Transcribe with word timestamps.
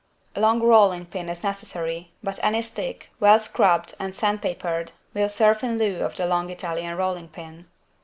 A 0.35 0.39
long 0.41 0.63
rolling 0.63 1.05
pin 1.05 1.29
is 1.29 1.43
necessary, 1.43 2.09
but 2.23 2.39
any 2.43 2.63
stick, 2.63 3.11
well 3.19 3.37
scrubbed 3.37 3.93
and 3.99 4.15
sand 4.15 4.41
papered, 4.41 4.93
will 5.13 5.29
serve 5.29 5.61
in 5.63 5.77
lieu 5.77 6.03
of 6.03 6.15
the 6.15 6.25
long 6.25 6.49
Italian 6.49 6.97
rolling 6.97 7.27
pin. 7.27 7.67